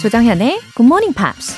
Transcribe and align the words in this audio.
조정현의 0.00 0.60
Good 0.76 0.86
Morning 0.86 1.12
Pops. 1.12 1.56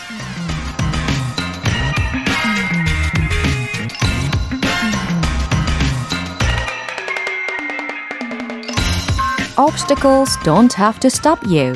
Obstacles 9.58 10.39
don't 10.39 10.75
have 10.79 10.98
to 11.00 11.08
stop 11.08 11.46
you. 11.46 11.75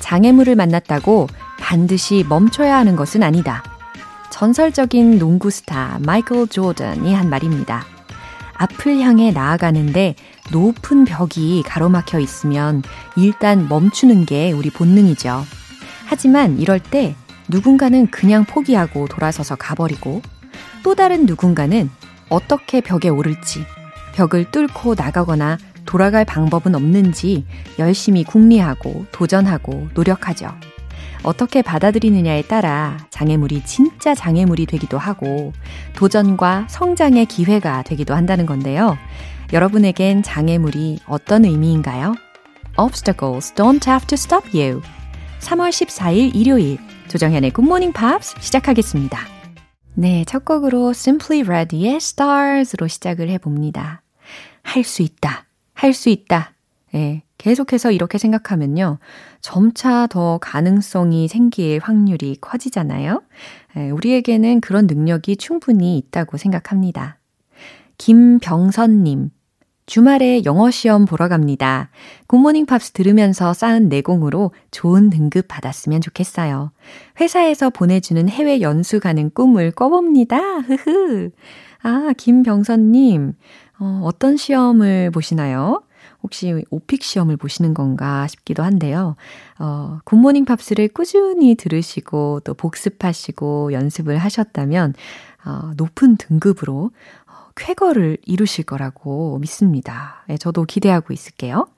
장애물을 0.00 0.56
만났다고 0.56 1.26
반드시 1.58 2.22
멈춰야 2.28 2.76
하는 2.76 2.94
것은 2.94 3.22
아니다. 3.22 3.64
전설적인 4.28 5.18
농구 5.18 5.48
스타 5.50 5.98
마이클 6.04 6.46
조던이 6.48 7.14
한 7.14 7.30
말입니다. 7.30 7.86
앞을 8.58 9.00
향해 9.00 9.30
나아가는데 9.30 10.16
높은 10.52 11.06
벽이 11.06 11.62
가로막혀 11.64 12.18
있으면 12.18 12.82
일단 13.16 13.68
멈추는 13.68 14.26
게 14.26 14.52
우리 14.52 14.68
본능이죠. 14.68 15.46
하지만 16.08 16.58
이럴 16.58 16.80
때 16.80 17.14
누군가는 17.48 18.06
그냥 18.06 18.46
포기하고 18.46 19.08
돌아서서 19.08 19.56
가버리고 19.56 20.22
또 20.82 20.94
다른 20.94 21.26
누군가는 21.26 21.90
어떻게 22.30 22.80
벽에 22.80 23.10
오를지 23.10 23.64
벽을 24.14 24.50
뚫고 24.50 24.94
나가거나 24.94 25.58
돌아갈 25.84 26.24
방법은 26.24 26.74
없는지 26.74 27.44
열심히 27.78 28.24
궁리하고 28.24 29.04
도전하고 29.12 29.88
노력하죠. 29.94 30.48
어떻게 31.24 31.60
받아들이느냐에 31.60 32.42
따라 32.42 32.96
장애물이 33.10 33.64
진짜 33.66 34.14
장애물이 34.14 34.64
되기도 34.64 34.96
하고 34.96 35.52
도전과 35.94 36.66
성장의 36.68 37.26
기회가 37.26 37.82
되기도 37.82 38.14
한다는 38.14 38.46
건데요. 38.46 38.96
여러분에겐 39.52 40.22
장애물이 40.22 41.00
어떤 41.06 41.44
의미인가요? 41.44 42.14
Obstacles 42.76 43.54
don't 43.54 43.86
have 43.86 44.06
to 44.06 44.14
stop 44.14 44.58
you. 44.58 44.80
3월 45.40 45.70
14일 45.70 46.34
일요일 46.34 46.78
조정현의 47.08 47.52
Morning 47.58 47.96
Pops 47.96 48.34
시작하겠습니다. 48.40 49.18
네, 49.94 50.24
첫 50.26 50.44
곡으로 50.44 50.90
Simply 50.90 51.42
Red의 51.42 51.96
Stars로 51.96 52.86
시작을 52.88 53.28
해봅니다. 53.30 54.02
할 54.62 54.84
수 54.84 55.02
있다. 55.02 55.46
할 55.74 55.92
수 55.94 56.08
있다. 56.08 56.52
예, 56.94 57.22
계속해서 57.38 57.92
이렇게 57.92 58.18
생각하면요. 58.18 58.98
점차 59.40 60.06
더 60.08 60.38
가능성이 60.38 61.28
생길 61.28 61.80
확률이 61.82 62.36
커지잖아요. 62.40 63.22
예, 63.76 63.90
우리에게는 63.90 64.60
그런 64.60 64.86
능력이 64.86 65.36
충분히 65.36 65.98
있다고 65.98 66.36
생각합니다. 66.36 67.18
김병선님. 67.98 69.30
주말에 69.88 70.42
영어 70.44 70.70
시험 70.70 71.06
보러 71.06 71.28
갑니다. 71.28 71.88
굿모닝 72.26 72.66
팝스 72.66 72.92
들으면서 72.92 73.54
쌓은 73.54 73.88
내공으로 73.88 74.52
좋은 74.70 75.08
등급 75.08 75.48
받았으면 75.48 76.02
좋겠어요. 76.02 76.72
회사에서 77.18 77.70
보내주는 77.70 78.28
해외 78.28 78.60
연수 78.60 79.00
가는 79.00 79.30
꿈을 79.30 79.70
꿔봅니다. 79.70 80.58
흐흐. 80.58 81.30
아, 81.82 82.12
김병선님. 82.18 83.32
어, 83.80 84.00
어떤 84.04 84.36
시험을 84.36 85.10
보시나요? 85.10 85.82
혹시 86.22 86.66
OPIc 86.68 87.02
시험을 87.02 87.38
보시는 87.38 87.72
건가 87.72 88.26
싶기도 88.26 88.62
한데요. 88.62 89.16
어, 89.58 90.00
굿모닝 90.04 90.44
팝스를 90.44 90.88
꾸준히 90.88 91.54
들으시고 91.54 92.40
또 92.44 92.52
복습하시고 92.52 93.72
연습을 93.72 94.18
하셨다면 94.18 94.92
어, 95.46 95.72
높은 95.76 96.16
등급으로 96.16 96.90
어, 97.26 97.27
쾌거를 97.58 98.18
이루실 98.24 98.64
거라고 98.64 99.38
믿습니다. 99.40 100.24
예, 100.30 100.36
저도 100.36 100.64
기대하고 100.64 101.12
있을게요. 101.12 101.68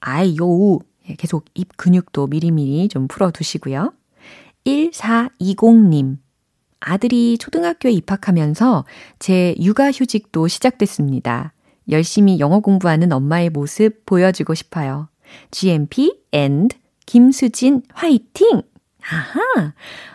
아이요. 0.00 0.78
예, 1.08 1.14
계속 1.16 1.46
입 1.54 1.76
근육도 1.76 2.28
미리미리 2.28 2.88
좀 2.88 3.08
풀어두시고요. 3.08 3.92
1420님. 4.66 6.18
아들이 6.80 7.38
초등학교에 7.38 7.92
입학하면서 7.92 8.84
제 9.18 9.54
육아 9.60 9.90
휴직도 9.90 10.48
시작됐습니다. 10.48 11.54
열심히 11.90 12.38
영어 12.38 12.60
공부하는 12.60 13.12
엄마의 13.12 13.50
모습 13.50 14.04
보여주고 14.06 14.54
싶어요. 14.54 15.08
GMP 15.50 16.20
and 16.34 16.76
김수진 17.06 17.82
화이팅! 17.92 18.62
아하! 19.10 19.72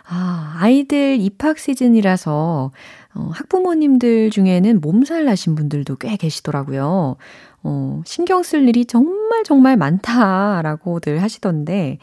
아, 0.08 0.56
아이들 0.58 1.18
입학 1.20 1.58
시즌이라서 1.58 2.72
어, 3.14 3.30
학부모님들 3.32 4.30
중에는 4.30 4.80
몸살 4.80 5.24
나신 5.24 5.54
분들도 5.54 5.96
꽤 5.96 6.16
계시더라고요. 6.16 7.16
어, 7.62 8.02
신경 8.04 8.42
쓸 8.42 8.68
일이 8.68 8.84
정말 8.84 9.44
정말 9.44 9.76
많다라고들 9.76 11.22
하시던데, 11.22 11.98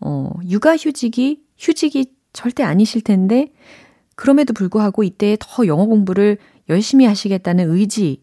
어, 0.00 0.30
육아 0.48 0.76
휴직이, 0.76 1.42
휴직이 1.58 2.12
절대 2.32 2.62
아니실 2.62 3.02
텐데, 3.02 3.52
그럼에도 4.14 4.52
불구하고 4.52 5.04
이때 5.04 5.36
더 5.40 5.66
영어 5.66 5.86
공부를 5.86 6.38
열심히 6.68 7.06
하시겠다는 7.06 7.70
의지 7.70 8.22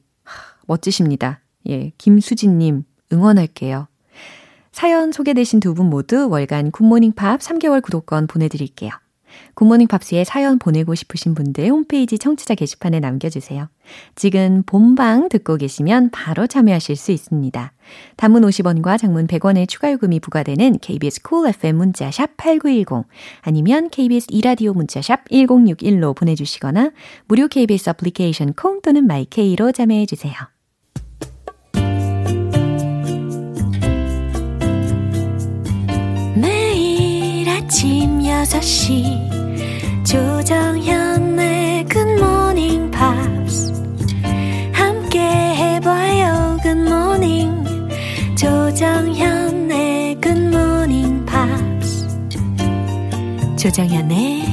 멋지십니다. 0.67 1.41
예, 1.69 1.91
김수진님 1.97 2.83
응원할게요. 3.11 3.87
사연 4.75 5.13
소개되신 5.13 5.61
두 5.61 5.73
분 5.73 5.89
모두 5.89 6.27
월간 6.29 6.71
굿모닝 6.71 7.13
팝 7.13 7.39
3개월 7.39 7.81
구독권 7.81 8.27
보내드릴게요. 8.27 8.91
굿모닝 9.53 9.87
팝스에 9.87 10.25
사연 10.25 10.59
보내고 10.59 10.95
싶으신 10.95 11.33
분들 11.33 11.69
홈페이지 11.69 12.19
청취자 12.19 12.55
게시판에 12.55 12.99
남겨주세요. 12.99 13.69
지금 14.15 14.63
본방 14.65 15.29
듣고 15.29 15.55
계시면 15.55 16.09
바로 16.11 16.45
참여하실 16.45 16.97
수 16.97 17.13
있습니다. 17.13 17.71
단문 18.17 18.41
50원과 18.41 18.99
장문 18.99 19.27
100원의 19.27 19.69
추가 19.69 19.93
요금이 19.93 20.19
부과되는 20.19 20.79
KBS 20.79 21.21
Cool 21.21 21.55
FM 21.55 21.77
문자샵 21.77 22.35
8910 22.35 23.07
아니면 23.43 23.89
KBS 23.89 24.27
이라디오 24.29 24.73
문자샵 24.73 25.29
1061로 25.29 26.13
보내주시거나 26.13 26.91
무료 27.29 27.47
KBS 27.47 27.91
애플리케이션 27.91 28.51
콩 28.51 28.81
또는 28.81 29.07
my 29.07 29.33
K로 29.33 29.71
참여해주세요. 29.71 30.54
아침 37.75 38.19
6시 38.19 40.05
조정현의 40.05 41.83
굿모닝 41.89 42.89
팝스 42.89 43.73
함께 44.71 45.19
해봐요 45.19 46.55
굿모닝 46.63 47.65
조정현의 48.37 50.21
굿모닝 50.21 51.25
팝스 51.25 52.29
조정현의 53.57 54.45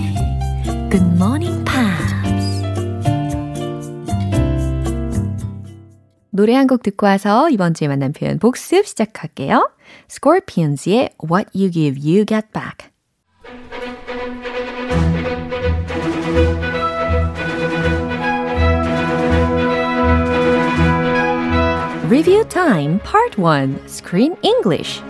굿모닝 0.91 1.65
팝스 1.65 2.63
노래 6.31 6.57
한 6.57 6.67
곡 6.67 6.83
듣고 6.83 7.07
와서 7.07 7.49
이번 7.51 7.73
주에 7.75 7.87
만난 7.87 8.13
표현 8.13 8.41
복습 8.41 8.85
시작할게요. 8.85 9.71
Scorpions의 10.11 11.11
What 11.31 11.51
You 11.55 11.71
Give 11.71 12.01
You 12.03 12.25
Get 12.27 12.49
Back 12.53 12.92
Review 22.13 22.45
Time 22.45 22.99
Part 22.99 23.39
1 23.39 23.89
Screen 23.89 24.37
English 24.43 25.01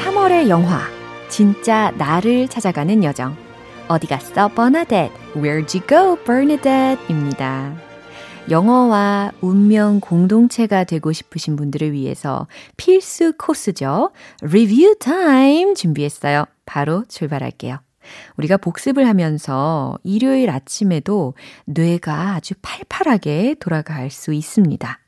3월의 0.00 0.48
영화 0.48 0.80
진짜 1.28 1.92
나를 1.92 2.48
찾아가는 2.48 3.04
여정 3.04 3.36
어디 3.86 4.08
갔어 4.08 4.48
버나뎃 4.48 5.12
Where'd 5.36 5.78
you 5.78 5.86
go 5.86 6.16
Bernadette 6.24 6.98
입니다. 7.08 7.85
영어와 8.48 9.32
운명 9.40 9.98
공동체가 9.98 10.84
되고 10.84 11.12
싶으신 11.12 11.56
분들을 11.56 11.92
위해서 11.92 12.46
필수 12.76 13.32
코스죠. 13.36 14.12
리뷰 14.40 14.94
타임 15.00 15.74
준비했어요. 15.74 16.44
바로 16.64 17.04
출발할게요. 17.08 17.78
우리가 18.36 18.56
복습을 18.56 19.08
하면서 19.08 19.98
일요일 20.04 20.50
아침에도 20.50 21.34
뇌가 21.64 22.34
아주 22.36 22.54
팔팔하게 22.62 23.56
돌아갈 23.58 24.10
수 24.10 24.32
있습니다. 24.32 24.98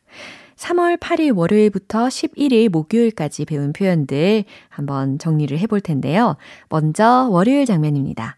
3월 0.57 0.99
8일 0.99 1.37
월요일부터 1.37 2.09
11일 2.09 2.69
목요일까지 2.71 3.45
배운 3.45 3.73
표현들 3.73 4.43
한번 4.69 5.21
정리를 5.21 5.57
해볼 5.57 5.81
텐데요. 5.81 6.37
먼저 6.69 7.29
월요일 7.31 7.67
장면입니다. 7.67 8.37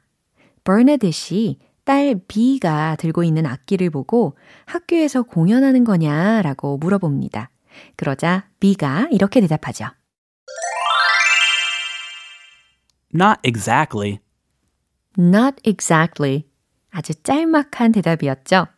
버네댓이 0.64 1.58
딸 1.90 2.14
B가 2.28 2.94
들고 3.00 3.25
있는 3.25 3.46
악기를 3.46 3.90
보고 3.90 4.37
학교에서 4.64 5.22
공연하는 5.22 5.82
거냐 5.82 6.40
라고 6.40 6.76
물어봅니다. 6.76 7.50
그러자 7.96 8.48
B가 8.60 9.08
이렇게 9.10 9.40
대답하죠. 9.40 9.87
Not 13.12 13.40
exactly. 13.42 14.20
Not 15.19 15.56
exactly. 15.64 16.44
아주 16.92 17.12
짤막한 17.25 17.90
대답이었죠. 17.90 18.69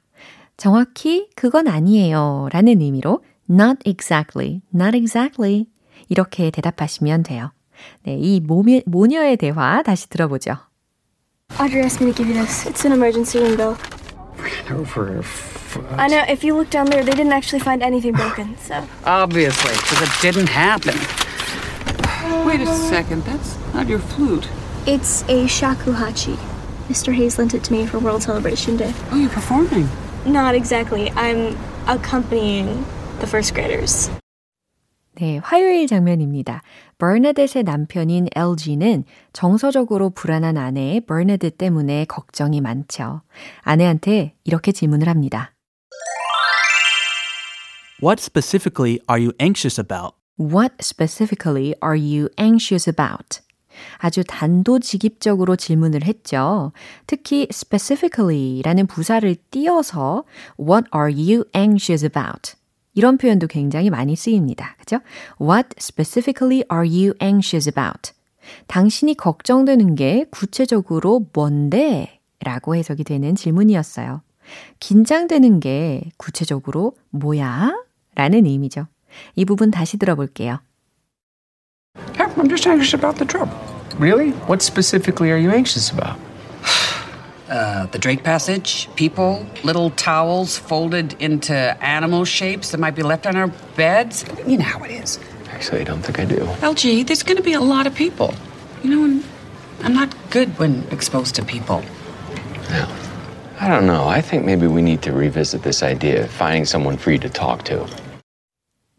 정확히 0.57 1.29
그건 1.37 1.69
아니에요 1.69 2.49
라는 2.51 2.81
의미로 2.81 3.23
not 3.51 3.81
exactly, 3.85 4.63
not 4.75 4.97
exactly 4.97 5.67
이렇게 6.09 6.51
대답하시면 6.51 7.25
돼요. 7.25 7.53
네, 8.05 8.17
이 8.17 8.41
모녀, 8.41 8.81
모녀의 8.87 9.37
대화 9.37 9.83
다시 9.83 10.09
들어보죠. 10.09 10.72
Audrey 11.61 11.83
asked 11.83 12.01
me 12.01 12.13
to 12.13 12.19
give 12.19 12.29
you 12.29 12.35
this. 12.35 12.67
It's 12.67 12.85
an 12.85 12.93
emergency 12.93 13.41
window. 13.41 13.79
Ran 14.37 14.73
over 14.73 15.23
her. 15.23 15.25
I 15.97 16.09
know, 16.09 16.25
if 16.29 16.45
you 16.45 16.55
look 16.55 16.71
down 16.71 16.87
there, 16.87 17.05
they 17.05 17.13
didn't 17.13 17.33
actually 17.33 17.61
find 17.61 17.83
anything 17.83 18.13
broken, 18.13 18.57
so. 18.59 18.87
Obviously, 19.05 19.73
because 19.73 20.03
it 20.03 20.11
didn't 20.21 20.49
happen. 20.49 20.95
Wait 22.47 22.61
a 22.61 22.67
second, 22.67 23.25
that's 23.25 23.57
not 23.73 23.87
your 23.89 23.99
flute. 23.99 24.49
It's 24.87 25.23
a 25.23 25.47
shakuhachi. 25.47 26.37
Mr. 26.89 27.15
Hayes 27.15 27.39
lent 27.39 27.55
it 27.55 27.65
to 27.65 27.73
me 27.73 27.87
for 27.87 27.99
World 27.99 28.23
Celebration 28.23 28.77
Day. 28.77 28.93
Oh, 29.11 29.17
you're 29.17 29.31
performing. 29.31 29.89
Not 30.27 30.55
exactly. 30.55 31.11
I'm 31.13 31.57
accompanying 31.87 32.85
the 33.21 33.27
first 33.27 33.55
graders. 33.55 34.11
네, 35.15 35.39
화요일 35.39 35.87
장면입니다. 35.87 36.63
버나뎃의 36.99 37.65
남편인 37.65 38.29
LG는 38.35 39.05
정서적으로 39.33 40.11
불안한 40.11 40.57
아내 40.57 41.01
버나뎃 41.01 41.59
때문에 41.59 42.07
걱정이 42.07 42.61
많죠. 42.61 43.21
아내한테 43.61 44.35
이렇게 44.45 44.73
질문을 44.73 45.09
합니다. 45.09 45.53
What 48.03 48.21
specifically 48.21 48.99
are 49.09 49.23
you 49.23 49.33
anxious 49.41 49.79
about? 49.79 50.17
What 50.41 50.75
specifically 50.81 51.75
are 51.85 51.97
you 51.97 52.29
anxious 52.41 52.89
about? 52.89 53.41
아주 53.99 54.25
단도직입적으로 54.25 55.57
질문을 55.57 56.05
했죠. 56.05 56.73
특히 57.07 57.47
specifically라는 57.51 58.87
부사를 58.87 59.35
띄어서 59.51 60.25
What 60.59 60.89
are 60.95 61.13
you 61.13 61.45
anxious 61.55 62.05
about? 62.05 62.55
이런 62.95 63.19
표현도 63.19 63.47
굉장히 63.47 63.91
많이 63.91 64.17
쓰입니다. 64.17 64.77
그죠? 64.79 64.99
What 65.41 65.71
specifically 65.79 66.65
are 66.71 66.89
you 66.89 67.15
anxious 67.23 67.69
about? 67.69 68.13
당신이 68.67 69.15
걱정되는 69.15 69.95
게 69.95 70.27
구체적으로 70.31 71.27
뭔데? 71.33 72.21
라고 72.41 72.75
해석이 72.75 73.05
되는 73.05 73.35
질문이었어요. 73.35 74.23
긴장되는 74.81 75.61
게 75.61 76.03
구체적으로 76.17 76.97
뭐야? 77.11 77.73
라는 78.15 78.47
의미죠. 78.47 78.87
이 79.37 79.45
부분 79.45 79.71
다시 79.71 79.97
들어볼게요. 79.97 80.59
I'm 82.37 82.49
just 82.49 82.67
anxious 82.67 82.95
about 82.95 83.19
the 83.19 83.27
trip. 83.27 83.49
Really? 83.99 84.33
What 84.49 84.63
specifically 84.63 85.31
are 85.31 85.39
you 85.39 85.53
anxious 85.53 85.93
about? 85.93 86.19
Uh, 87.52 87.86
the 87.88 87.98
Drake 87.98 88.24
Passage, 88.24 88.90
people, 88.96 89.46
little 89.64 89.90
towels 89.92 90.58
folded 90.58 91.16
into 91.22 91.56
animal 91.82 92.26
shapes 92.26 92.72
that 92.72 92.80
might 92.80 92.96
be 92.96 93.04
left 93.04 93.26
on 93.26 93.38
our 93.38 93.48
beds. 93.78 94.26
You 94.46 94.58
know 94.58 94.66
how 94.66 94.84
it 94.84 94.92
is. 94.92 95.18
Actually, 95.52 95.82
I 95.82 95.84
don't 95.86 96.02
think 96.02 96.20
I 96.20 96.26
do. 96.26 96.40
LG, 96.60 97.08
there's 97.08 97.24
going 97.24 97.38
to 97.38 97.44
be 97.44 97.54
a 97.54 97.62
lot 97.62 97.88
of 97.88 97.96
people. 97.96 98.34
You 98.84 98.90
know, 98.90 99.04
and 99.06 99.24
I'm 99.84 99.94
not 99.94 100.14
good 100.30 100.60
when 100.60 100.84
exposed 100.92 101.36
to 101.36 101.46
people. 101.46 101.84
No. 102.70 102.86
I 103.60 103.68
don't 103.70 103.88
know. 103.88 104.08
I 104.08 104.22
think 104.22 104.46
maybe 104.46 104.68
we 104.68 104.82
need 104.82 105.02
to 105.04 105.14
revisit 105.14 105.64
this 105.64 105.82
idea 105.82 106.26
of 106.26 106.30
finding 106.30 106.66
someone 106.66 106.98
for 106.98 107.12
you 107.12 107.18
to 107.20 107.30
talk 107.30 107.64
to. 107.66 107.88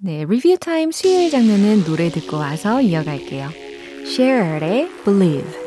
네, 0.01 0.25
리뷰 0.25 0.57
타임 0.59 0.93
수요일 0.93 1.31
장면은 1.31 1.85
노래 1.85 2.09
듣고 2.09 2.39
와서 2.39 2.81
이어갈게요. 2.81 3.51
Cher의 4.07 4.89
Believe. 5.05 5.62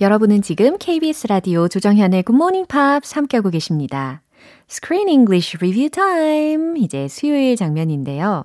여러분은 0.00 0.42
지금 0.42 0.78
KBS 0.78 1.26
라디오 1.26 1.66
조정현의 1.66 2.22
Morning 2.30 2.68
Pops 2.68 3.16
함께하고 3.16 3.50
계십니다. 3.50 4.22
Screen 4.70 5.08
English 5.08 5.56
Review 5.56 5.90
Time. 5.90 6.80
이제 6.80 7.08
수요일 7.08 7.56
장면인데요. 7.56 8.44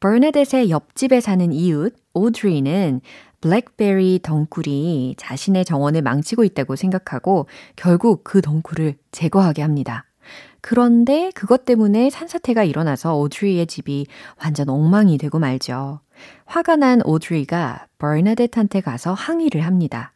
버나뎃의 0.00 0.70
옆집에 0.70 1.20
사는 1.20 1.52
이웃 1.52 1.94
오드리는 2.14 3.02
블랙베리 3.42 4.20
덩굴이 4.22 5.16
자신의 5.18 5.66
정원을 5.66 6.00
망치고 6.00 6.42
있다고 6.42 6.74
생각하고 6.74 7.48
결국 7.76 8.24
그 8.24 8.40
덩굴을 8.40 8.94
제거하게 9.12 9.60
합니다. 9.60 10.06
그런데 10.62 11.30
그것 11.34 11.66
때문에 11.66 12.08
산사태가 12.08 12.64
일어나서 12.64 13.18
오드리의 13.18 13.66
집이 13.66 14.06
완전 14.42 14.70
엉망이 14.70 15.18
되고 15.18 15.38
말죠. 15.38 16.00
화가 16.46 16.76
난 16.76 17.02
오드리가 17.04 17.88
버나뎃한테 17.98 18.80
가서 18.80 19.12
항의를 19.12 19.60
합니다. 19.60 20.13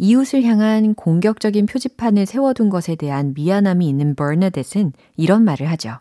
이웃을 0.00 0.44
향한 0.44 0.94
공격적인 0.94 1.66
표지판을 1.66 2.24
세워둔 2.24 2.70
것에 2.70 2.94
대한 2.94 3.34
미안함이 3.34 3.86
있는 3.86 4.14
버나뎃은 4.14 4.94
이런 5.18 5.44
말을 5.44 5.68
하죠. 5.72 5.98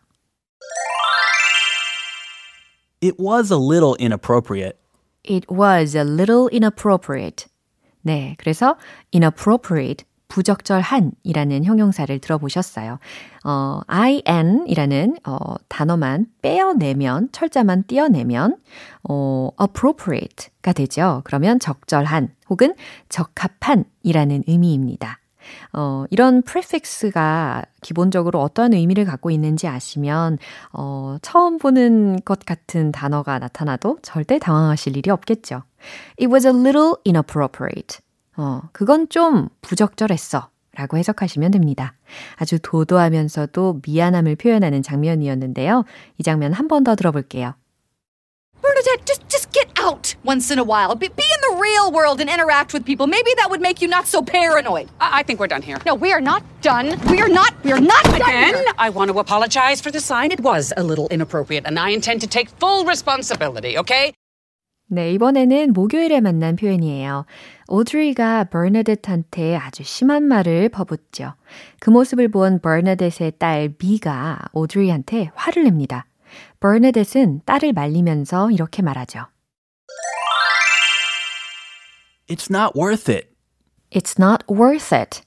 It 3.04 3.18
was 3.22 3.52
a 3.52 3.60
little 3.60 3.96
inappropriate. 4.00 4.78
It 5.30 5.46
was 5.52 5.98
a 5.98 6.04
little 6.04 6.48
inappropriate. 6.50 7.48
네, 8.02 8.38
그래서 8.40 8.78
inappropriate, 9.14 10.06
부적절한이라는 10.30 11.66
형용사를 11.66 12.18
들어보셨어요. 12.20 13.00
어, 13.44 13.82
in이라는 13.88 15.18
어, 15.26 15.38
단어만 15.68 16.28
빼어내면, 16.42 17.30
철자만 17.32 17.84
띄어내면 17.88 18.56
어, 19.04 19.50
appropriate가 19.62 20.74
되죠. 20.74 21.22
그러면 21.26 21.60
적절한 21.60 22.30
혹은 22.50 22.76
적합한이라는 23.10 24.44
의미입니다. 24.48 25.20
어, 25.74 26.06
이런 26.10 26.42
prefix가 26.44 27.64
기본적으로 27.82 28.40
어떤 28.42 28.74
의미를 28.74 29.06
갖고 29.06 29.32
있는지 29.32 29.68
아시면, 29.68 30.38
어, 30.74 31.18
처음 31.22 31.58
보는 31.58 32.22
것 32.24 32.46
같은 32.46 32.92
단어가 32.92 33.40
나타나도 33.40 34.00
절대 34.02 34.38
당황하실 34.38 34.98
일이 34.98 35.10
없겠죠. 35.10 35.64
It 36.20 36.32
was 36.32 36.46
a 36.46 36.54
little 36.54 36.96
inappropriate. 37.06 38.00
어, 38.40 38.62
그건 38.72 39.10
좀 39.10 39.50
부적절했어. 39.62 40.50
라고 40.76 40.98
해석하시면 40.98 41.52
됩니다. 41.52 41.94
아주 42.38 42.58
도도하면서도 42.62 43.82
미안함을 43.86 44.38
표현하는 44.38 44.82
장면이었는데요. 44.82 45.84
이 46.18 46.24
장면 46.24 46.54
한 46.54 46.70
번 46.70 46.86
더 46.86 46.96
들어볼게요. 46.96 47.54
Bernadette, 48.62 49.06
just 49.06 49.28
just 49.30 49.52
get 49.52 49.68
out 49.82 50.16
once 50.26 50.52
in 50.52 50.60
a 50.60 50.64
while. 50.64 50.96
Be, 50.96 51.08
be 51.10 51.24
in 51.24 51.42
the 51.50 51.60
real 51.60 51.92
world 51.92 52.22
and 52.22 52.30
interact 52.30 52.72
with 52.74 52.86
people. 52.86 53.08
Maybe 53.08 53.32
that 53.38 53.50
would 53.50 53.62
make 53.62 53.82
you 53.82 53.90
not 53.90 54.06
so 54.08 54.22
paranoid. 54.22 54.88
I, 55.02 55.20
I 55.20 55.24
think 55.24 55.40
we're 55.40 55.48
done 55.48 55.62
here. 55.62 55.78
No, 55.86 55.96
we 55.96 56.14
are 56.14 56.22
not 56.22 56.44
done. 56.62 56.96
We 57.10 57.20
are 57.22 57.30
not. 57.30 57.52
We 57.64 57.72
are 57.74 57.82
not 57.82 58.04
done 58.04 58.22
Again. 58.22 58.56
I 58.78 58.90
want 58.90 59.12
to 59.12 59.20
apologize 59.20 59.82
for 59.82 59.92
the 59.92 60.00
sign. 60.00 60.32
It 60.32 60.40
was 60.42 60.72
a 60.78 60.84
little 60.84 61.08
inappropriate, 61.10 61.66
and 61.66 61.80
I 61.80 61.90
intend 61.92 62.22
to 62.22 62.28
take 62.28 62.50
full 62.60 62.86
responsibility, 62.86 63.78
okay? 63.80 64.14
네, 64.92 65.14
이번에는 65.14 65.74
목요일에 65.74 66.20
만난 66.20 66.56
표현이에요. 66.56 67.26
오드리가 67.68 68.46
버나뎃한테 68.46 69.56
아주 69.56 69.84
심한 69.84 70.24
말을 70.24 70.70
퍼붓죠. 70.70 71.36
그 71.80 71.92
모습을 71.92 72.30
본 72.30 72.60
버나뎃의 72.60 73.34
딸 73.38 73.70
비가 73.70 74.40
오드리한테 74.52 75.30
화를 75.36 75.66
냅니다. 75.66 76.08
버나뎃은 76.60 77.42
딸을 77.46 77.74
말리면서 77.74 78.50
이렇게 78.50 78.82
말하죠. 78.82 79.28
It's 82.28 82.50
not 82.50 82.74
worth 82.76 83.12
it. 83.12 83.28
It's 83.92 84.20
not 84.20 84.44
worth 84.52 84.94
it. 84.96 85.22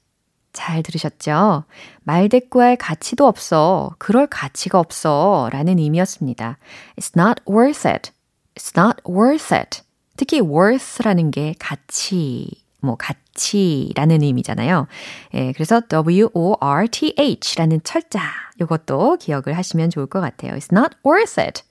잘 0.52 0.82
들으셨죠? 0.82 1.64
말대꾸할 2.02 2.76
가치도 2.76 3.26
없어. 3.26 3.94
그럴 3.98 4.26
가치가 4.26 4.80
없어. 4.80 5.48
라는 5.52 5.78
의미였습니다. 5.78 6.58
It's 6.96 7.16
not 7.16 7.42
worth 7.48 7.88
it. 7.88 8.10
It's 8.54 8.76
not 8.76 9.02
worth 9.08 9.54
it. 9.54 9.82
특히 10.16 10.40
worth라는 10.40 11.30
게 11.30 11.54
가치, 11.58 12.48
뭐 12.80 12.96
가치라는 12.96 14.22
의미잖아요. 14.22 14.86
예, 15.34 15.52
그래서 15.52 15.80
W-O-R-T-H라는 15.88 17.80
철자 17.84 18.20
이것도 18.60 19.16
기억을 19.18 19.56
하시면 19.56 19.90
좋을 19.90 20.06
것 20.06 20.20
같아요. 20.20 20.52
It's 20.54 20.72
not 20.72 20.96
worth 21.06 21.40
it. 21.40 21.62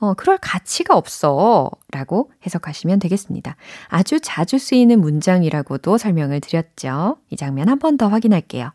어, 0.00 0.14
그럴 0.14 0.38
가치가 0.38 0.96
없어. 0.96 1.70
라고 1.90 2.30
해석하시면 2.46 3.00
되겠습니다. 3.00 3.56
아주 3.88 4.20
자주 4.20 4.58
쓰이는 4.58 5.00
문장이라고도 5.00 5.98
설명을 5.98 6.40
드렸죠. 6.40 7.16
이 7.30 7.36
장면 7.36 7.68
한 7.68 7.78
번 7.78 7.96
더 7.96 8.06
확인할게요. 8.08 8.70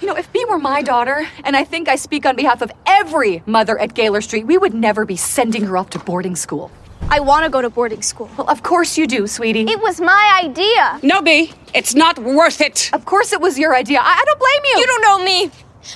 You 0.00 0.06
know, 0.08 0.16
if 0.18 0.30
B 0.32 0.44
were 0.48 0.58
my 0.58 0.82
daughter, 0.82 1.26
and 1.44 1.54
I 1.56 1.64
think 1.64 1.88
I 1.90 1.94
speak 1.96 2.26
on 2.26 2.34
behalf 2.36 2.62
of 2.62 2.72
every 2.86 3.42
mother 3.46 3.78
at 3.78 3.94
Gaylor 3.94 4.22
Street, 4.22 4.46
we 4.46 4.56
would 4.56 4.74
never 4.74 5.04
be 5.06 5.16
sending 5.16 5.64
her 5.66 5.76
off 5.76 5.90
to 5.90 5.98
boarding 5.98 6.34
school. 6.34 6.70
I 7.12 7.20
want 7.20 7.44
to 7.44 7.50
go 7.50 7.60
to 7.60 7.68
boarding 7.68 8.00
school. 8.00 8.30
Well, 8.38 8.48
of 8.48 8.62
course 8.62 8.96
you 8.96 9.06
do, 9.06 9.26
sweetie. 9.26 9.66
It 9.68 9.80
was 9.82 10.00
my 10.00 10.40
idea. 10.42 10.98
No, 11.02 11.20
B, 11.20 11.52
it's 11.74 11.94
not 11.94 12.18
worth 12.18 12.62
it. 12.62 12.88
of 12.94 13.04
course 13.04 13.34
it 13.34 13.40
was 13.42 13.58
your 13.58 13.76
idea. 13.76 14.00
I, 14.00 14.16
I 14.20 14.24
don't 14.24 14.40
blame 14.40 14.62
you. 14.70 14.76
You 14.80 14.86
don't 14.86 15.02
know 15.02 15.18
me, 15.22 15.50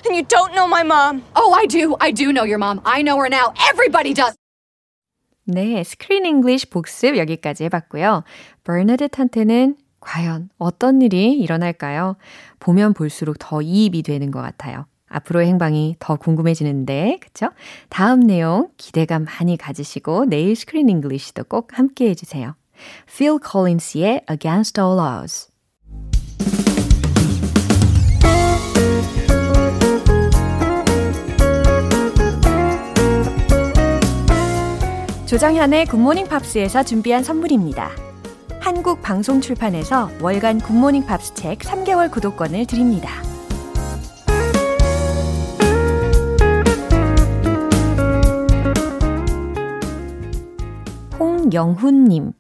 and 0.04 0.14
you 0.14 0.23
don't 0.25 0.54
know 0.54 0.68
my 0.68 0.82
mom. 0.82 1.23
Oh, 1.35 1.54
I 1.56 1.64
do. 1.64 1.96
I 2.02 2.11
do 2.11 2.35
know 2.35 2.44
your 2.44 2.58
mom. 2.58 2.82
I 2.85 3.00
know 3.00 3.16
her 3.16 3.30
now. 3.30 3.54
Everybody 3.73 4.12
does. 4.12 4.37
네, 5.49 5.82
스크린 5.85 6.26
잉글리쉬 6.26 6.66
복습 6.66 7.16
여기까지 7.16 7.64
해봤고요. 7.64 8.25
버나데트한테는 8.64 9.76
과연 10.00 10.50
어떤 10.58 11.00
일이 11.00 11.32
일어날까요? 11.38 12.16
보면 12.61 12.92
볼수록 12.92 13.37
더 13.38 13.62
이입이 13.62 14.02
되는 14.02 14.30
것 14.30 14.42
같아요. 14.42 14.87
앞으로의 15.16 15.49
행방이 15.49 15.96
더 15.99 16.16
궁금해지는데, 16.16 17.18
그쵸? 17.20 17.49
다음 17.88 18.20
내용 18.20 18.68
기대감 18.76 19.25
많이 19.25 19.56
가지시고 19.56 20.26
내일 20.26 20.54
Screen 20.55 20.88
English도 20.88 21.45
꼭 21.44 21.78
함께 21.78 22.11
해주세요. 22.11 22.54
Phil 23.06 23.38
Collins의 23.42 24.23
Against 24.30 24.80
All 24.80 24.99
Odds. 24.99 25.49
조정현의 35.26 35.87
굿모닝 35.87 36.28
팝스에서 36.28 36.85
준비한 36.85 37.25
선물입니다. 37.25 37.90
한국 38.61 39.02
방송 39.02 39.40
출판에서 39.40 40.11
월간 40.20 40.61
굿모닝 40.61 41.04
팝스 41.06 41.35
책 41.35 41.58
3개월 41.61 42.11
구독권을 42.11 42.66
드립니다. 42.66 43.11
홍영훈님. 51.47 52.33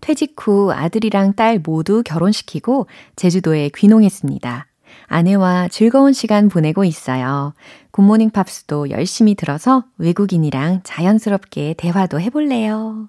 퇴직 0.00 0.34
후 0.38 0.72
아들이랑 0.72 1.34
딸 1.34 1.60
모두 1.62 2.02
결혼시키고 2.02 2.86
제주도에 3.16 3.70
귀농했습니다. 3.74 4.66
아내와 5.08 5.68
즐거운 5.68 6.12
시간 6.12 6.48
보내고 6.48 6.84
있어요. 6.84 7.52
굿모닝 7.90 8.30
팝스도 8.30 8.90
열심히 8.90 9.34
들어서 9.34 9.84
외국인이랑 9.98 10.80
자연스럽게 10.84 11.74
대화도 11.76 12.20
해볼래요. 12.20 13.08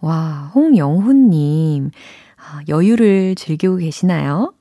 와, 0.00 0.50
홍영훈님, 0.54 1.90
아, 2.36 2.60
여유를 2.68 3.34
즐기고 3.34 3.76
계시나요? 3.76 4.52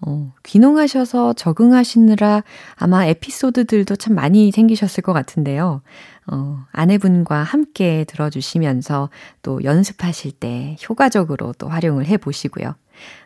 어, 0.00 0.32
귀농하셔서 0.42 1.32
적응하시느라 1.34 2.42
아마 2.74 3.06
에피소드들도 3.06 3.96
참 3.96 4.14
많이 4.14 4.50
생기셨을 4.52 5.02
것 5.02 5.12
같은데요. 5.12 5.82
어, 6.30 6.64
아내분과 6.72 7.42
함께 7.42 8.04
들어주시면서 8.08 9.10
또 9.42 9.62
연습하실 9.64 10.32
때 10.32 10.76
효과적으로 10.88 11.54
또 11.58 11.68
활용을 11.68 12.06
해 12.06 12.16
보시고요. 12.16 12.74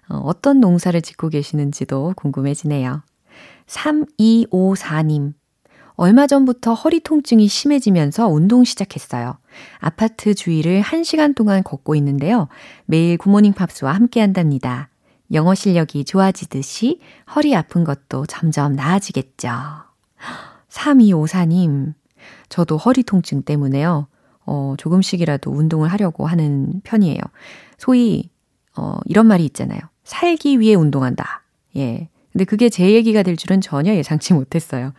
어, 0.09 0.17
어떤 0.17 0.61
농사를 0.61 1.01
짓고 1.01 1.31
계시는지도 1.31 2.15
궁금해지네요. 2.17 3.03
3254님. 3.67 5.35
얼마 5.95 6.27
전부터 6.27 6.73
허리 6.73 7.01
통증이 7.01 7.47
심해지면서 7.47 8.27
운동 8.27 8.65
시작했어요. 8.65 9.37
아파트 9.79 10.35
주위를 10.35 10.81
1시간 10.81 11.35
동안 11.35 11.63
걷고 11.63 11.95
있는데요. 11.97 12.49
매일 12.87 13.19
굿모닝 13.19 13.53
팝스와 13.53 13.93
함께 13.93 14.21
한답니다. 14.21 14.89
영어 15.33 15.55
실력이 15.55 16.05
좋아지듯이 16.05 17.01
허리 17.35 17.55
아픈 17.55 17.85
것도 17.85 18.27
점점 18.27 18.75
나아지겠죠. 18.75 19.49
3254님, 20.69 21.95
저도 22.49 22.77
허리 22.77 23.03
통증 23.03 23.43
때문에요. 23.43 24.07
어, 24.47 24.75
조금씩이라도 24.79 25.51
운동을 25.51 25.89
하려고 25.89 26.27
하는 26.27 26.81
편이에요. 26.83 27.21
소위, 27.79 28.31
어, 28.77 28.99
이런 29.05 29.27
말이 29.27 29.45
있잖아요. 29.45 29.81
살기 30.05 30.59
위해 30.61 30.75
운동한다. 30.75 31.43
예. 31.77 32.09
근데 32.33 32.45
그게 32.45 32.69
제 32.69 32.93
얘기가 32.93 33.23
될 33.23 33.37
줄은 33.37 33.61
전혀 33.61 33.95
예상치 33.95 34.35
못했어요. 34.35 34.93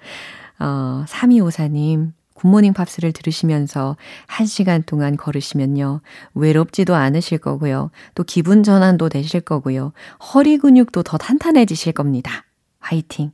어, 0.59 1.05
3254님, 1.07 2.11
굿모닝 2.41 2.73
팝스를 2.73 3.11
들으시면서 3.11 3.97
1시간 4.27 4.83
동안 4.85 5.15
걸으시면요. 5.15 6.01
외롭지도 6.33 6.95
않으실 6.95 7.37
거고요. 7.37 7.91
또 8.15 8.23
기분 8.23 8.63
전환도 8.63 9.09
되실 9.09 9.41
거고요. 9.41 9.93
허리 10.33 10.57
근육도 10.57 11.03
더 11.03 11.17
탄탄해지실 11.17 11.93
겁니다. 11.93 12.45
화이팅! 12.79 13.31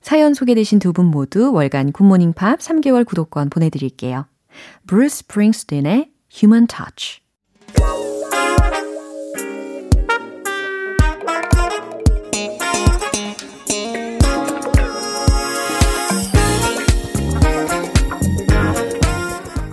사연 0.00 0.32
소개되신 0.32 0.78
두 0.78 0.92
분 0.92 1.06
모두 1.06 1.52
월간 1.52 1.92
굿모닝 1.92 2.32
팝 2.32 2.60
3개월 2.60 3.04
구독권 3.04 3.50
보내드릴게요. 3.50 4.24
브루스 4.86 5.18
스프링스틴의 5.18 6.10
Human 6.32 6.66
Touch 6.66 7.20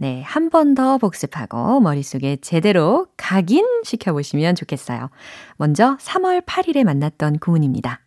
네, 0.00 0.22
한 0.22 0.48
번 0.50 0.74
더 0.74 0.96
복습하고 0.98 1.80
머릿속에 1.80 2.36
제대로 2.36 3.08
각인시켜 3.16 4.12
보시면 4.12 4.54
좋겠어요. 4.54 5.10
먼저 5.56 5.96
3월 6.00 6.44
8일에 6.46 6.84
만났던 6.84 7.38
구문입니다. 7.40 8.00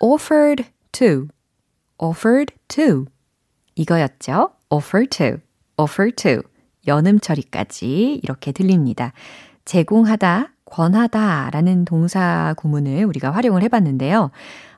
offered 0.00 0.64
to, 0.92 1.28
offered 1.98 2.54
to. 2.68 3.06
이거였죠? 3.74 4.50
offer 4.70 5.06
to, 5.08 5.38
offer 5.78 6.12
to. 6.14 6.42
연음 6.86 7.18
처리까지 7.18 8.20
이렇게 8.22 8.52
들립니다. 8.52 9.12
제공하다, 9.64 10.52
권하다 10.66 11.50
라는 11.50 11.84
동사 11.84 12.54
구문을 12.58 13.04
우리가 13.06 13.30
활용을 13.30 13.62
해봤는데요. 13.62 14.30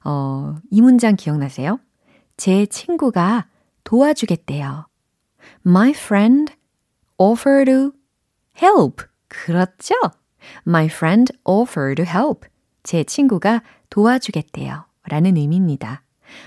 어, 0.05 0.55
이 0.71 0.81
문장 0.81 1.17
기억나세요? 1.17 1.81
제 2.37 2.67
친구가 2.67 3.47
도와주겠대요. 3.85 4.88
My 5.67 5.91
friend 5.91 6.53
offered 7.19 7.71
to 7.71 7.93
help. 8.63 9.05
그렇죠? 9.29 9.95
My 10.67 10.87
friend 10.87 11.33
offered 11.45 12.03
to 12.03 12.05
help. 12.05 12.49
제 12.83 13.05
친구가 13.05 13.63
도와주겠대요. 13.91 14.85
라는 15.05 15.37
의미입니다. 15.37 16.03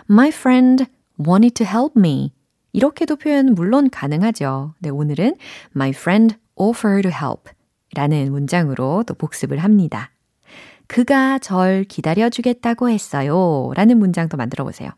My 0.10 0.30
friend 0.30 0.86
wanted 1.20 1.64
to 1.64 1.68
help 1.68 2.00
me. 2.00 2.34
이렇게도 2.74 3.18
표현 3.18 3.54
물론 3.54 3.90
가능하죠. 3.90 4.74
네, 4.80 4.90
오늘은 4.90 5.36
My 5.76 5.90
friend 5.90 6.36
offered 6.56 7.10
to 7.10 7.12
help. 7.12 7.52
라는 7.94 8.32
문장으로 8.32 9.04
또 9.06 9.14
복습을 9.14 9.58
합니다. 9.60 10.12
그가 10.88 11.40
절 11.40 11.84
기다려주겠다고 11.84 12.90
했어요. 12.90 13.72
라는 13.76 13.98
문장도 13.98 14.38
만들어 14.38 14.64
보세요. 14.64 14.90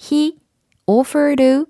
He 0.00 0.38
offered 0.86 1.36
to 1.42 1.66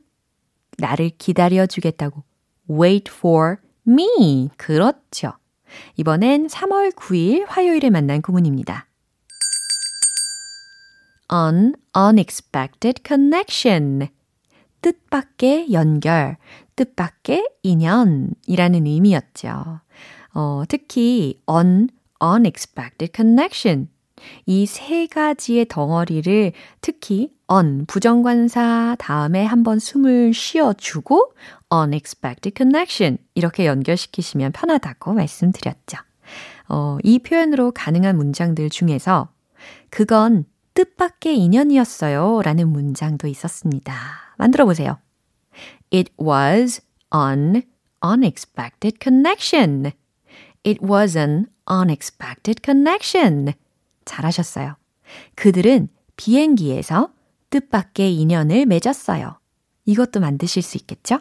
나를 0.78 1.10
기다려 1.18 1.66
주겠다고 1.66 2.22
wait 2.70 3.10
for 3.12 3.56
me. 3.86 4.48
그렇죠. 4.56 5.32
이번엔 5.96 6.46
3월 6.48 6.94
9일 6.94 7.44
화요일에 7.48 7.90
만난 7.90 8.22
구문입니다. 8.22 8.86
an 11.32 11.74
unexpected 11.96 13.02
connection. 13.06 14.08
뜻밖의 14.82 15.72
연결, 15.72 16.36
뜻밖의 16.74 17.48
인연이라는 17.62 18.86
의미였죠. 18.86 19.80
어, 20.34 20.62
특히 20.68 21.40
un, 21.48 21.88
unexpected 22.22 23.12
connection. 23.14 23.88
이 24.46 24.66
세 24.66 25.06
가지의 25.06 25.66
덩어리를 25.68 26.52
특히 26.80 27.30
on 27.52 27.84
부정관사 27.86 28.96
다음에 28.98 29.44
한번 29.44 29.78
숨을 29.78 30.32
쉬어주고 30.32 31.34
unexpected 31.72 32.52
connection 32.56 33.18
이렇게 33.34 33.66
연결시키시면 33.66 34.52
편하다고 34.52 35.12
말씀드렸죠. 35.12 35.98
어, 36.68 36.96
이 37.02 37.18
표현으로 37.18 37.72
가능한 37.72 38.16
문장들 38.16 38.70
중에서 38.70 39.28
그건 39.90 40.44
뜻밖의 40.74 41.38
인연이었어요 41.38 42.40
라는 42.42 42.68
문장도 42.68 43.28
있었습니다. 43.28 43.94
만들어 44.38 44.64
보세요. 44.64 44.98
It 45.92 46.10
was 46.18 46.80
an 47.14 47.62
unexpected 48.02 48.98
connection. 48.98 49.92
It 50.64 50.80
was 50.82 51.18
an 51.18 51.46
unexpected 51.70 52.62
connection. 52.64 53.52
잘하셨어요. 54.06 54.76
그들은 55.34 55.88
비행기에서 56.16 57.10
뜻밖의 57.52 58.16
인연을 58.16 58.66
맺었어요. 58.66 59.38
이것도 59.84 60.20
만드실 60.20 60.62
수 60.62 60.76
있겠죠? 60.78 61.20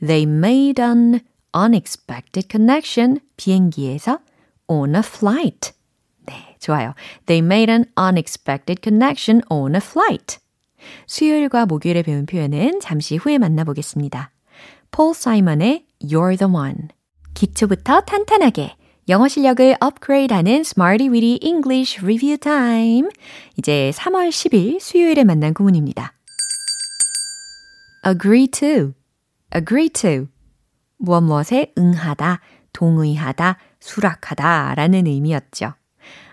They 0.00 0.22
made 0.22 0.82
an 0.82 1.20
unexpected 1.54 2.48
connection 2.48 3.20
비행기에서 3.36 4.20
on 4.68 4.94
a 4.94 5.00
flight. 5.04 5.72
네, 6.26 6.56
좋아요. 6.60 6.94
They 7.26 7.44
made 7.44 7.70
an 7.70 7.84
unexpected 7.98 8.80
connection 8.82 9.42
on 9.50 9.74
a 9.74 9.80
flight. 9.82 10.38
수요일과 11.06 11.66
목요일에 11.66 12.02
배운 12.02 12.24
표현은 12.24 12.80
잠시 12.80 13.16
후에 13.16 13.38
만나보겠습니다. 13.38 14.30
폴 14.90 15.12
사이먼의 15.14 15.86
You're 16.02 16.38
the 16.38 16.52
One. 16.52 16.88
기초부터 17.34 18.02
탄탄하게 18.02 18.77
영어 19.08 19.26
실력을 19.26 19.74
업그레이드하는 19.80 20.60
Smarty 20.60 21.08
Weedy 21.08 21.38
English 21.42 21.98
Review 22.02 22.36
Time. 22.36 23.08
이제 23.56 23.90
3월 23.94 24.28
10일 24.28 24.80
수요일에 24.80 25.24
만난 25.24 25.54
구문입니다. 25.54 26.12
agree 28.06 28.48
to, 28.48 28.92
agree 29.56 29.88
to. 29.88 30.26
무엇 30.98 31.22
무엇에 31.22 31.72
응하다, 31.78 32.40
동의하다, 32.74 33.56
수락하다 33.80 34.74
라는 34.74 35.06
의미였죠. 35.06 35.72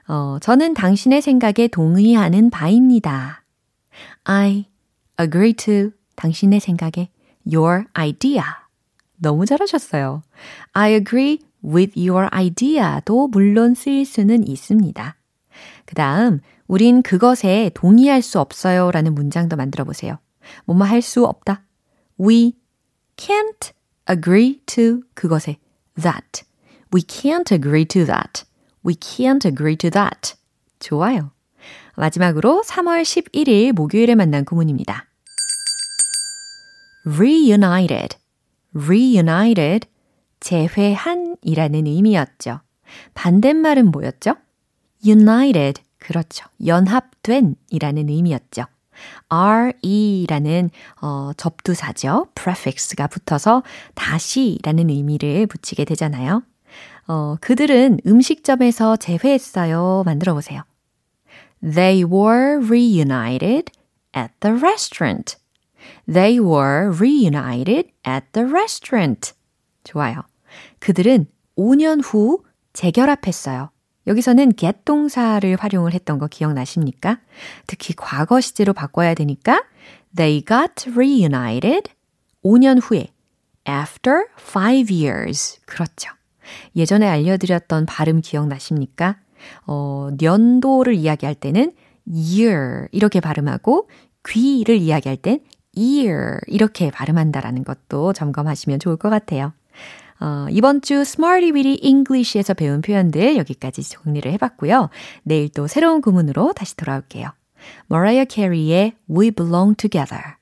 어, 0.10 0.38
저는 0.42 0.74
당신의 0.74 1.22
생각에 1.22 1.70
동의하는 1.72 2.50
바입니다. 2.50 3.46
I 4.26 4.66
agree 5.18 5.54
to 5.54 5.92
당신의 6.18 6.60
생각에 6.60 7.10
your 7.50 7.86
idea. 7.94 8.44
너무 9.16 9.46
잘하셨어요. 9.46 10.24
I 10.74 10.92
agree 10.92 11.40
with 11.66 12.00
your 12.00 12.30
idea도 12.32 13.28
물론 13.28 13.74
쓰일 13.74 14.06
수는 14.06 14.48
있습니다. 14.48 15.16
그 15.86 15.96
다음, 15.96 16.40
우린 16.68 17.02
그것에 17.02 17.72
동의할 17.74 18.22
수 18.22 18.40
없어요 18.40 18.92
라는 18.92 19.14
문장도 19.16 19.56
만들어 19.56 19.84
보세요. 19.84 20.20
뭐뭐 20.66 20.86
할 20.86 21.02
수 21.02 21.26
없다. 21.26 21.64
We 22.20 22.54
can't 23.18 23.72
agree 24.10 24.62
to 24.66 25.02
그것에 25.14 25.58
that. 26.02 26.44
We 26.94 27.02
can't 27.02 27.52
agree 27.52 27.86
to 27.86 28.06
that. 28.06 28.46
We 28.86 28.96
can't 28.96 29.46
agree 29.46 29.76
to 29.78 29.90
that. 29.90 30.36
좋아요. 30.80 31.32
마지막으로 31.96 32.64
3월 32.66 33.02
11일 33.04 33.72
목요일에 33.74 34.16
만난 34.16 34.46
구문입니다. 34.46 35.06
reunited, 37.06 38.18
reunited, 38.74 39.88
재회한이라는 40.46 41.88
의미였죠. 41.88 42.60
반대말은 43.16 43.90
뭐였죠? 43.90 44.36
united, 45.04 45.82
그렇죠. 45.98 46.46
연합된 46.64 47.56
이라는 47.72 48.10
의미였죠. 48.10 48.66
re라는 49.28 50.70
어, 51.02 51.32
접두사죠. 51.36 52.28
prefix가 52.36 53.08
붙어서 53.08 53.64
다시라는 53.96 54.92
의미를 54.92 55.48
붙이게 55.48 55.84
되잖아요. 55.84 56.44
어, 57.08 57.38
그들은 57.42 58.00
음식점에서 58.06 58.98
재회했어요. 58.98 60.04
만들어 60.06 60.36
보세요. 60.36 60.62
They 61.62 62.04
were 62.04 62.64
reunited 62.64 63.72
at 64.16 64.32
the 64.42 64.56
restaurant. 64.56 65.38
They 66.08 66.40
were 66.40 66.96
reunited 66.96 67.90
at 68.08 68.28
the 68.34 68.48
restaurant. 68.48 69.34
좋아요. 69.84 70.24
그들은 70.86 71.26
5년 71.58 72.00
후 72.04 72.44
재결합했어요. 72.74 73.72
여기서는 74.06 74.56
get 74.56 74.82
동사를 74.86 75.56
활용을 75.56 75.96
했던 75.96 76.20
거 76.20 76.28
기억나십니까? 76.28 77.20
특히 77.66 77.96
과거 77.98 78.40
시제로 78.40 78.72
바꿔야 78.72 79.16
되니까 79.16 79.64
they 80.16 80.46
got 80.46 80.92
reunited 80.92 81.90
5년 82.44 82.80
후에 82.80 83.08
after 83.68 84.28
5 84.38 84.94
years. 84.94 85.60
그렇죠. 85.66 86.12
예전에 86.76 87.08
알려드렸던 87.08 87.88
발음 87.88 88.22
기억나십니까? 88.22 89.18
어, 89.66 90.10
년도를 90.20 90.94
이야기할 90.94 91.34
때는 91.34 91.74
year 92.08 92.90
이렇게 92.92 93.20
발음하고 93.20 93.90
귀를 94.28 94.78
이야기할 94.78 95.18
땐 95.18 95.40
ear 95.76 96.42
이렇게 96.46 96.92
발음한다라는 96.92 97.64
것도 97.64 98.14
점검하시면 98.14 98.78
좋을 98.78 98.98
것 98.98 99.10
같아요. 99.10 99.52
어, 100.20 100.48
이번 100.50 100.82
주 100.82 100.96
Smarty 100.96 101.52
Weedy 101.52 101.80
English에서 101.82 102.54
배운 102.54 102.82
표현들 102.82 103.38
여기까지 103.38 103.88
정리를 103.88 104.32
해봤고요. 104.34 104.90
내일 105.24 105.50
또 105.50 105.68
새로운 105.68 106.02
구문으로 106.02 106.54
다시 106.54 106.76
돌아올게요. 106.78 107.30
Mariah 107.92 108.28
Carey의 108.30 108.94
We 109.10 109.32
Belong 109.32 109.76
Together. 109.76 110.36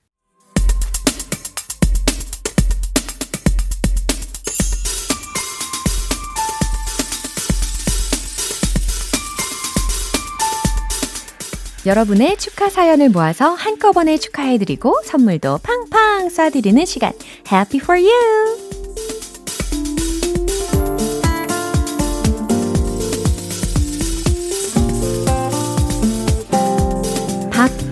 여러분의 11.85 12.37
축하 12.37 12.69
사연을 12.69 13.09
모아서 13.09 13.49
한꺼번에 13.49 14.17
축하해드리고 14.17 15.01
선물도 15.03 15.59
팡팡 15.63 16.29
쏴드리는 16.29 16.85
시간. 16.85 17.11
Happy 17.51 17.81
for 17.81 17.99
you! 17.99 18.62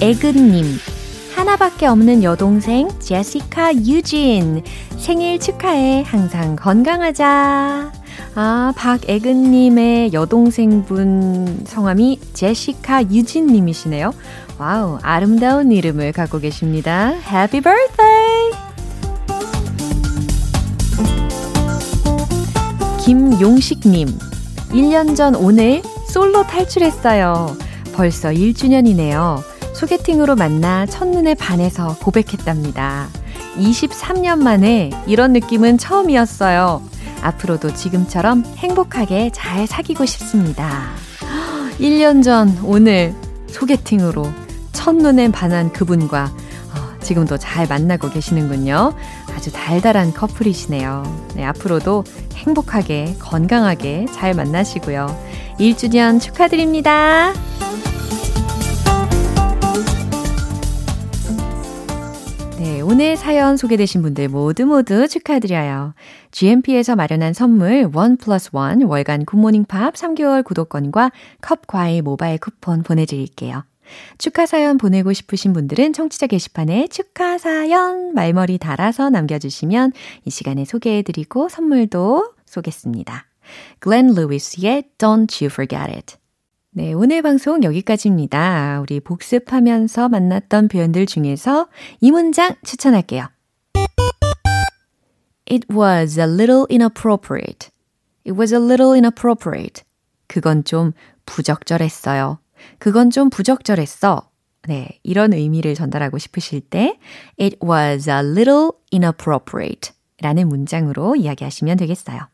박애근님. 0.02 0.66
하나밖에 1.36 1.86
없는 1.86 2.24
여동생 2.24 2.90
제시카 2.98 3.72
유진. 3.76 4.64
생일 4.98 5.40
축하해. 5.40 6.02
항상 6.02 6.56
건강하자. 6.56 7.92
아, 8.34 8.74
박애근님의 8.76 10.12
여동생분 10.12 11.66
성함이 11.68 12.20
제시카 12.34 13.04
유진님이시네요. 13.04 14.12
Wow, 14.58 14.98
아름다운 15.04 15.72
이름을 15.72 16.14
갖고 16.14 16.40
계십니다. 16.40 17.14
Happy 17.32 17.62
birthday! 17.62 18.52
김용식님, 23.06 24.08
1년 24.72 25.16
전 25.16 25.36
오늘 25.36 25.84
솔로 26.08 26.42
탈출했어요. 26.42 27.56
벌써 27.94 28.30
1주년이네요. 28.30 29.51
소개팅으로 29.82 30.36
만나 30.36 30.86
첫눈에 30.86 31.34
반해서 31.34 31.96
고백했답니다. 32.02 33.08
23년 33.58 34.38
만에 34.38 34.92
이런 35.08 35.34
느낌은 35.34 35.80
처음이었어요. 35.80 36.84
앞으로도 37.24 37.74
지금처럼 37.74 38.44
행복하게 38.58 39.32
잘 39.34 39.66
사귀고 39.66 40.06
싶습니다. 40.06 40.92
1년 41.82 42.24
전 42.24 42.56
오늘 42.64 43.16
소개팅으로 43.48 44.32
첫눈에 44.72 45.32
반한 45.32 45.74
그분과 45.74 46.26
어, 46.26 47.00
지금도 47.02 47.38
잘 47.38 47.68
만나고 47.68 48.12
계시는군요. 48.12 48.94
아주 49.36 49.52
달달한 49.52 50.14
커플이시네요. 50.14 51.32
네, 51.34 51.44
앞으로도 51.44 52.04
행복하게, 52.36 53.16
건강하게 53.18 54.06
잘 54.14 54.36
만나시고요. 54.36 55.08
1주년 55.60 56.22
축하드립니다. 56.22 57.34
오늘 62.92 63.16
사연 63.16 63.56
소개되신 63.56 64.02
분들 64.02 64.28
모두 64.28 64.66
모두 64.66 65.08
축하드려요. 65.08 65.94
GMP에서 66.32 66.98
마련한 66.98 67.32
선물 67.32 67.90
원 67.94 68.18
플러스 68.18 68.50
원 68.52 68.82
월간 68.82 69.24
굿모닝 69.24 69.64
팝 69.64 69.94
3개월 69.94 70.44
구독권과 70.44 71.14
컵 71.40 71.68
과일 71.68 72.02
모바일 72.02 72.38
쿠폰 72.38 72.84
보내드릴게요. 72.84 73.64
축하 74.18 74.46
사연 74.46 74.78
보내고 74.78 75.14
싶으신 75.14 75.54
분들은 75.54 75.94
청취자 75.94 76.28
게시판에 76.28 76.90
축하 76.90 77.38
사연 77.38 78.14
말머리 78.14 78.58
달아서 78.58 79.10
남겨주시면 79.10 79.94
이 80.26 80.30
시간에 80.30 80.66
소개해드리고 80.66 81.48
선물도 81.48 82.34
쏘겠습니다. 82.46 83.26
글렌 83.80 84.08
루이스의 84.08 84.84
Don't 84.98 85.42
You 85.42 85.50
Forget 85.50 85.96
It. 85.96 86.21
네, 86.74 86.94
오늘 86.94 87.22
방송 87.22 87.66
여기까지입니다. 87.66 88.80
우리 88.80 89.02
복습하면서 89.02 90.08
만났던 90.08 90.70
표현들 90.70 91.06
중에서 91.06 91.68
이 92.00 92.12
문장 92.12 92.56
추천할게요. 92.64 93.28
It 95.52 95.68
was 95.70 96.18
a 96.18 96.26
little 96.26 96.66
inappropriate. 96.72 97.72
It 98.26 98.40
was 98.40 98.54
a 98.54 98.62
little 98.62 98.94
inappropriate. 98.94 99.84
그건 100.28 100.64
좀 100.64 100.94
부적절했어요. 101.26 102.40
그건 102.80 103.10
좀 103.10 103.30
부적절했어. 103.30 104.30
네, 104.70 104.98
이런 105.04 105.34
의미를 105.34 105.76
전달하고 105.76 106.20
싶으실 106.20 106.62
때 106.62 106.98
It 107.38 107.58
was 107.62 108.10
a 108.10 108.20
little 108.20 108.70
inappropriate 108.94 109.92
라는 110.22 110.48
문장으로 110.48 111.18
이야기하시면 111.18 111.76
되겠어요. 111.76 112.30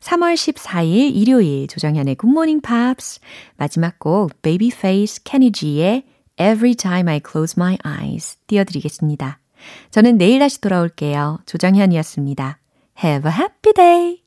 3월 0.00 0.34
14일 0.34 1.14
일요일 1.14 1.66
조정현의 1.66 2.16
Morning 2.24 2.62
Pops 2.62 3.20
마지막 3.56 3.98
곡 3.98 4.42
Babyface 4.42 5.22
Kenny 5.24 5.50
G의 5.52 6.04
Every 6.38 6.74
Time 6.74 7.10
I 7.10 7.20
Close 7.24 7.54
My 7.56 7.78
Eyes 7.84 8.38
띄워드리겠습니다. 8.46 9.38
저는 9.90 10.18
내일 10.18 10.40
다시 10.40 10.60
돌아올게요. 10.60 11.38
조정현이었습니다. 11.46 12.58
Have 13.02 13.30
a 13.30 13.36
happy 13.36 13.72
day! 13.74 14.23